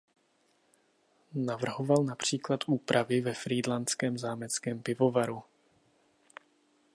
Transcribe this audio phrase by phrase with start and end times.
[1.35, 5.43] Navrhoval například úpravy ve frýdlantském Zámeckém pivovaru.